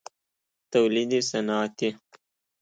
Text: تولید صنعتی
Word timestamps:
تولید 0.71 1.11
صنعتی 1.29 1.89